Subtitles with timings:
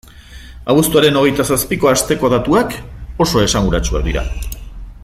[0.73, 2.75] Abuztuaren hogeita zazpiko asteko datuak
[3.27, 4.27] oso esanguratsuak dira.